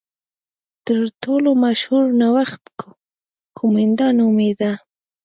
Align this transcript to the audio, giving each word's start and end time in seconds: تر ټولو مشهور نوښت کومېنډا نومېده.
تر 0.85 0.99
ټولو 1.23 1.49
مشهور 1.63 2.05
نوښت 2.21 2.63
کومېنډا 3.57 4.07
نومېده. 4.19 4.71